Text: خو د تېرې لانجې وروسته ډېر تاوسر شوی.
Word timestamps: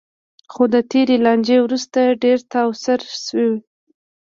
خو 0.51 0.63
د 0.73 0.75
تېرې 0.91 1.15
لانجې 1.25 1.57
وروسته 1.65 1.99
ډېر 2.23 2.37
تاوسر 2.53 2.99
شوی. 3.25 3.53